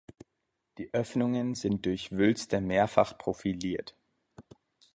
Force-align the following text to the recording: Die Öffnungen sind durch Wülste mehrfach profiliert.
Die 0.79 0.91
Öffnungen 0.95 1.53
sind 1.53 1.85
durch 1.85 2.11
Wülste 2.11 2.59
mehrfach 2.59 3.19
profiliert. 3.19 3.95